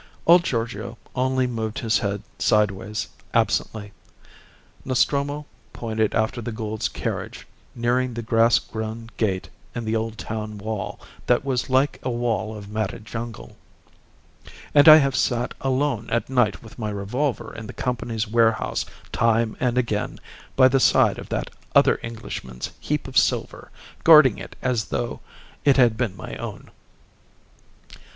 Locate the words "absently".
3.35-3.91